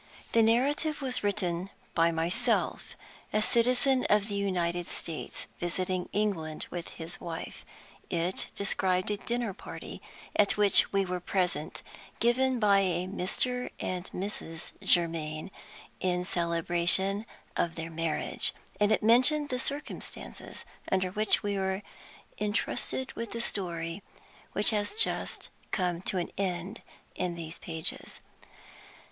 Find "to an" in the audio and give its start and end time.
26.01-26.31